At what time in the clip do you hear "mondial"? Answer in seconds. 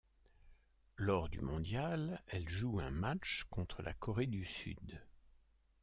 1.41-2.19